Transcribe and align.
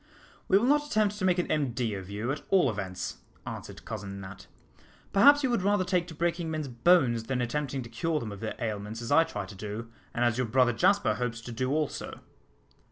"We 0.47 0.57
will 0.57 0.65
not 0.65 0.87
attempt 0.87 1.19
to 1.19 1.25
make 1.25 1.37
an 1.37 1.47
MD 1.47 1.95
of 1.95 2.09
you, 2.09 2.31
at 2.31 2.41
all 2.49 2.71
events," 2.71 3.17
answered 3.45 3.85
Cousin 3.85 4.19
Nat. 4.21 4.47
"Perhaps 5.13 5.43
you 5.43 5.51
would 5.51 5.61
rather 5.61 5.83
take 5.85 6.07
to 6.07 6.15
breaking 6.15 6.49
men's 6.49 6.67
bones 6.67 7.25
than 7.25 7.39
attempting 7.39 7.83
to 7.83 7.89
cure 7.89 8.19
them 8.19 8.31
of 8.31 8.39
their 8.39 8.55
ailments, 8.57 9.03
as 9.03 9.11
I 9.11 9.23
try 9.23 9.45
to 9.45 9.53
do, 9.53 9.91
and 10.11 10.25
as 10.25 10.39
your 10.39 10.47
brother 10.47 10.73
Jasper 10.73 11.13
hopes 11.13 11.39
to 11.41 11.51
do 11.51 11.69
also." 11.71 12.19